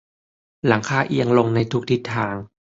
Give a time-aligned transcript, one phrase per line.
[0.67, 2.35] หลังคาเอียงลงในทุกทิศทาง